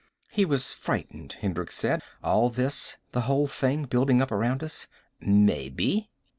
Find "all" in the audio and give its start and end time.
2.23-2.49